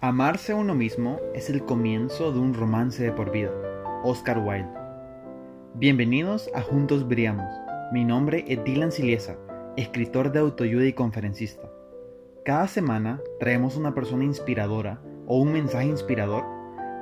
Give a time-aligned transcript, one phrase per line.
[0.00, 3.50] Amarse a uno mismo es el comienzo de un romance de por vida.
[4.04, 4.70] Oscar Wilde.
[5.74, 7.52] Bienvenidos a Juntos Brillamos.
[7.92, 9.36] Mi nombre es Dylan Siliesa,
[9.76, 11.68] escritor de autoayuda y conferencista.
[12.44, 16.44] Cada semana traemos una persona inspiradora o un mensaje inspirador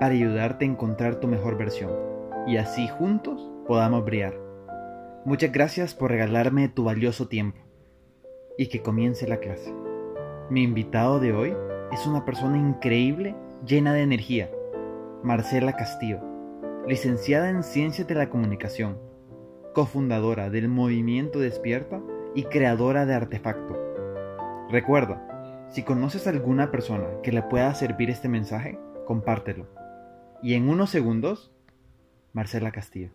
[0.01, 1.93] para ayudarte a encontrar tu mejor versión
[2.47, 4.41] y así juntos podamos brillar.
[5.27, 7.59] Muchas gracias por regalarme tu valioso tiempo
[8.57, 9.71] y que comience la clase.
[10.49, 11.55] Mi invitado de hoy
[11.93, 13.35] es una persona increíble,
[13.65, 14.51] llena de energía.
[15.23, 16.21] Marcela Castillo,
[16.87, 18.99] licenciada en Ciencias de la Comunicación,
[19.75, 22.01] cofundadora del Movimiento Despierta
[22.35, 23.77] y creadora de Artefacto.
[24.71, 29.67] Recuerda, si conoces a alguna persona que le pueda servir este mensaje, compártelo.
[30.43, 31.53] Y en unos segundos,
[32.33, 33.11] Marcela Castillo.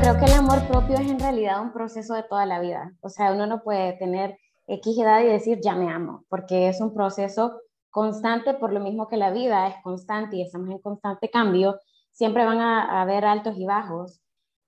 [0.00, 2.94] Creo que el amor propio es en realidad un proceso de toda la vida.
[3.02, 6.80] O sea, uno no puede tener X edad y decir ya me amo, porque es
[6.80, 11.28] un proceso constante por lo mismo que la vida es constante y estamos en constante
[11.28, 11.78] cambio.
[12.12, 14.22] Siempre van a, haber altos y bajos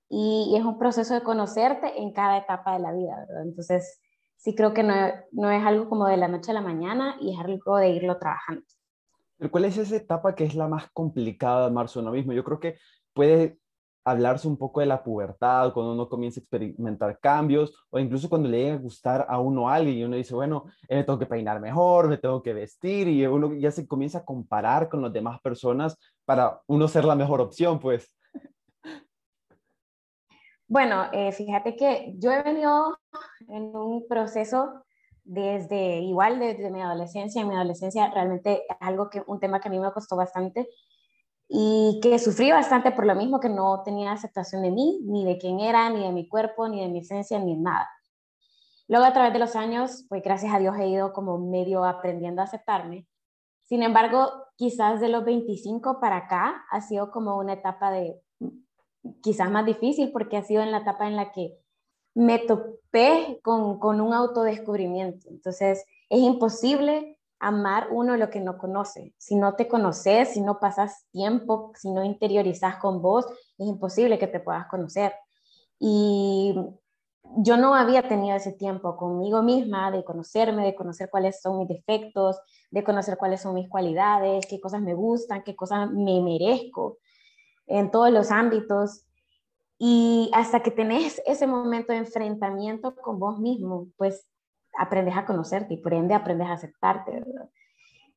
[0.07, 3.43] y, es un proceso de conocerte en cada etapa de la vida, ¿verdad?
[3.43, 3.99] Entonces,
[4.37, 4.93] sí creo que no,
[5.31, 8.19] no es algo como de la noche a la mañana y es algo de irlo
[8.19, 8.61] trabajando.
[9.49, 12.33] ¿Cuál es esa etapa que es la más complicada de amarse uno mismo?
[12.33, 12.77] Yo creo que
[13.13, 13.62] puede
[14.05, 18.49] hablarse un poco de la pubertad, cuando uno comienza a experimentar cambios, o incluso cuando
[18.49, 21.19] le llega a gustar a uno a alguien y uno dice, bueno, eh, me tengo
[21.19, 25.01] que peinar mejor, me tengo que vestir, y uno ya se comienza a comparar con
[25.01, 28.15] las demás personas para uno ser la mejor opción, pues.
[30.67, 32.97] Bueno, eh, fíjate que yo he venido
[33.47, 34.83] en un proceso
[35.23, 37.41] desde igual desde mi adolescencia.
[37.41, 40.67] En mi adolescencia realmente algo que un tema que a mí me costó bastante
[41.47, 45.37] y que sufrí bastante por lo mismo que no tenía aceptación de mí, ni de
[45.37, 47.89] quién era, ni de mi cuerpo, ni de mi esencia, ni nada.
[48.87, 52.41] Luego a través de los años, pues gracias a Dios he ido como medio aprendiendo
[52.41, 53.07] a aceptarme.
[53.63, 58.21] Sin embargo, quizás de los 25 para acá ha sido como una etapa de
[59.21, 61.57] quizás más difícil porque ha sido en la etapa en la que
[62.13, 65.27] me topé con, con un autodescubrimiento.
[65.29, 67.12] Entonces, es imposible
[67.43, 69.13] amar uno lo que no conoce.
[69.17, 73.25] Si no te conoces, si no pasas tiempo, si no interiorizas con vos,
[73.57, 75.13] es imposible que te puedas conocer.
[75.77, 76.55] Y
[77.37, 81.67] yo no había tenido ese tiempo conmigo misma de conocerme, de conocer cuáles son mis
[81.67, 82.39] defectos,
[82.71, 86.97] de conocer cuáles son mis cualidades, qué cosas me gustan, qué cosas me merezco
[87.67, 89.05] en todos los ámbitos.
[89.77, 94.25] Y hasta que tenés ese momento de enfrentamiento con vos mismo, pues
[94.77, 97.49] aprendes a conocerte y por ende aprendes a aceptarte, ¿verdad?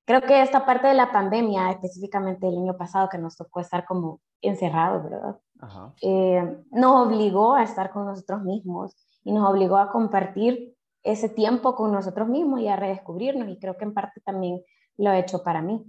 [0.07, 3.85] Creo que esta parte de la pandemia, específicamente el año pasado, que nos tocó estar
[3.85, 5.41] como encerrados, ¿verdad?
[6.01, 11.75] Eh, nos obligó a estar con nosotros mismos y nos obligó a compartir ese tiempo
[11.75, 14.63] con nosotros mismos y a redescubrirnos y creo que en parte también
[14.97, 15.85] lo he hecho para mí.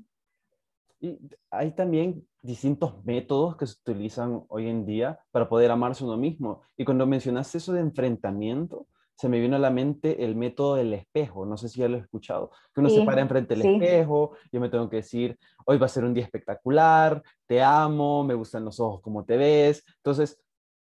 [1.00, 1.20] Y
[1.52, 6.62] hay también distintos métodos que se utilizan hoy en día para poder amarse uno mismo.
[6.76, 10.94] Y cuando mencionaste eso de enfrentamiento, se me vino a la mente el método del
[10.94, 14.34] espejo, no sé si ya lo he escuchado, que uno se para enfrente del espejo,
[14.52, 18.36] yo me tengo que decir, hoy va a ser un día espectacular, te amo, me
[18.36, 20.40] gustan los ojos como te ves, entonces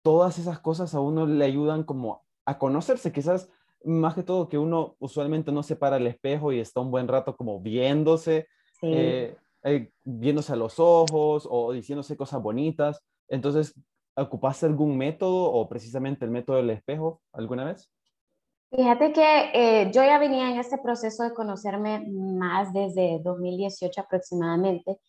[0.03, 3.49] todas esas cosas a uno le ayudan como a conocerse, quizás
[3.83, 7.07] más que todo que uno usualmente no se para el espejo y está un buen
[7.07, 8.47] rato como viéndose,
[8.81, 13.73] eh, eh, viéndose a los ojos o diciéndose cosas bonitas, entonces,
[14.15, 17.89] ¿ocupaste algún método o precisamente el método del espejo alguna vez?
[18.69, 24.99] Fíjate que eh, yo ya venía en este proceso de conocerme más desde 2018 aproximadamente,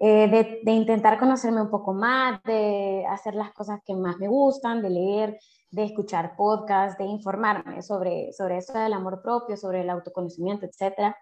[0.00, 4.26] eh, de, de, intentar conocerme un poco más, de hacer las cosas que más me
[4.26, 5.38] gustan, de leer,
[5.70, 11.14] de escuchar podcasts, de informarme sobre, sobre eso del amor propio, sobre el autoconocimiento, etc.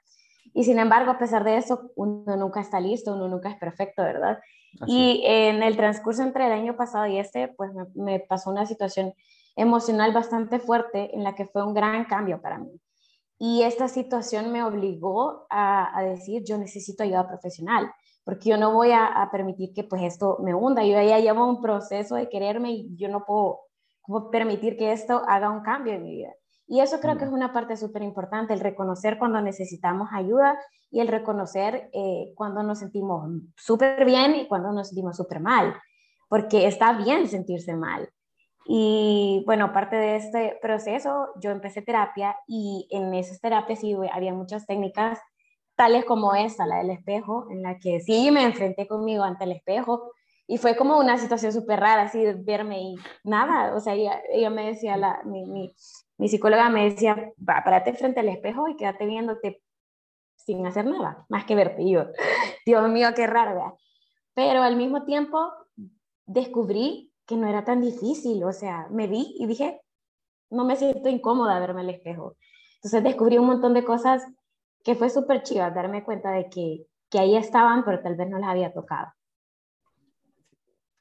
[0.55, 4.03] Y sin embargo, a pesar de eso, uno nunca está listo, uno nunca es perfecto,
[4.03, 4.39] ¿verdad?
[4.87, 8.65] Y en el transcurso entre el año pasado y este, pues me, me pasó una
[8.65, 9.12] situación
[9.59, 12.81] emocional bastante fuerte en la que fue un gran cambio para mí.
[13.38, 17.91] Y esta situación me obligó a, decir, yo necesito ayuda profesional,
[18.25, 20.85] porque yo no voy a, permitir que pues esto me hunda.
[20.85, 23.61] Yo ya llevo un proceso de quererme y yo no puedo,
[24.31, 26.32] permitir que esto haga un cambio en mi vida.
[26.67, 27.35] Y eso creo que es mm.
[27.35, 30.59] una parte súper importante, el reconocer cuando necesitamos ayuda
[30.91, 35.75] y el reconocer eh, cuando nos sentimos súper bien y cuando nos sentimos súper mal,
[36.29, 38.09] porque está bien sentirse mal.
[38.70, 44.35] Y bueno, aparte de este proceso, yo empecé terapia y en esas terapias sí había
[44.35, 45.19] muchas técnicas,
[45.75, 49.53] tales como esta, la del espejo, en la que sí me enfrenté conmigo ante el
[49.53, 50.12] espejo
[50.47, 54.67] y fue como una situación súper rara, así verme y nada, o sea, ella, me
[54.67, 55.75] decía, la, mi, mi,
[56.19, 59.62] mi psicóloga me decía, va, párate frente al espejo y quédate viéndote
[60.37, 61.82] sin hacer nada, más que verte.
[61.82, 62.05] Y yo,
[62.67, 63.79] Dios mío, qué raro,
[64.35, 65.53] Pero al mismo tiempo
[66.26, 69.83] descubrí que no era tan difícil, o sea, me vi y dije,
[70.49, 72.37] no me siento incómoda verme al espejo.
[72.77, 74.27] Entonces descubrí un montón de cosas
[74.83, 78.39] que fue súper chiva, darme cuenta de que, que ahí estaban, pero tal vez no
[78.39, 79.13] las había tocado.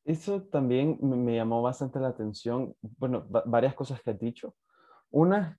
[0.04, 4.54] Eso también me llamó bastante la atención, bueno, varias cosas que has dicho.
[5.12, 5.58] Una,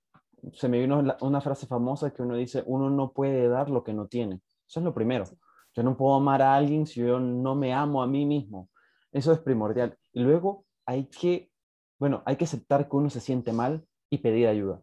[0.53, 3.93] se me vino una frase famosa que uno dice, uno no puede dar lo que
[3.93, 4.41] no tiene.
[4.67, 5.25] Eso es lo primero.
[5.73, 8.69] Yo no puedo amar a alguien si yo no me amo a mí mismo.
[9.11, 9.97] Eso es primordial.
[10.13, 11.51] Y luego hay que,
[11.97, 14.81] bueno, hay que aceptar que uno se siente mal y pedir ayuda.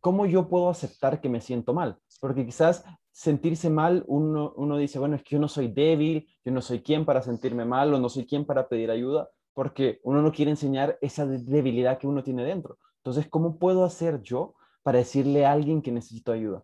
[0.00, 1.98] ¿Cómo yo puedo aceptar que me siento mal?
[2.20, 6.52] Porque quizás sentirse mal, uno, uno dice, bueno, es que yo no soy débil, yo
[6.52, 10.22] no soy quien para sentirme mal o no soy quien para pedir ayuda, porque uno
[10.22, 12.78] no quiere enseñar esa debilidad que uno tiene dentro.
[12.98, 14.54] Entonces, ¿cómo puedo hacer yo
[14.84, 16.62] para decirle a alguien que necesito ayuda?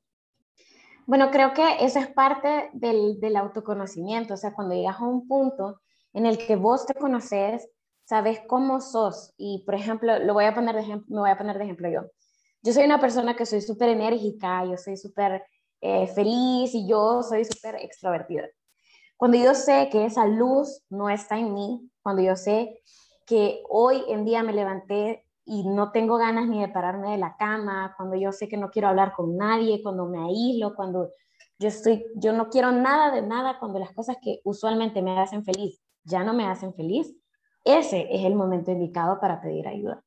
[1.07, 5.27] Bueno, creo que eso es parte del, del autoconocimiento, o sea, cuando llegas a un
[5.27, 5.81] punto
[6.15, 7.69] en el que vos te conoces,
[8.05, 11.39] sabes cómo sos y, por ejemplo, lo voy a poner de ejemplo, me voy a
[11.39, 12.03] poner de ejemplo yo.
[12.63, 15.45] Yo soy una persona que soy súper enérgica, yo soy súper
[15.81, 18.49] eh, feliz y yo soy súper extrovertida.
[19.17, 22.81] Cuando yo sé que esa luz no está en mí, cuando yo sé
[23.27, 27.37] que hoy en día me levanté y no tengo ganas ni de pararme de la
[27.37, 31.11] cama, cuando yo sé que no quiero hablar con nadie, cuando me aíslo, cuando
[31.59, 35.45] yo estoy, yo no quiero nada de nada, cuando las cosas que usualmente me hacen
[35.45, 37.15] feliz ya no me hacen feliz,
[37.65, 40.04] ese es el momento indicado para pedir ayuda.